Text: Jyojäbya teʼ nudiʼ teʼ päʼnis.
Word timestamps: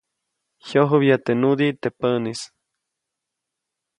Jyojäbya 0.67 1.17
teʼ 1.25 1.37
nudiʼ 1.41 1.75
teʼ 1.81 1.95
päʼnis. 1.99 2.41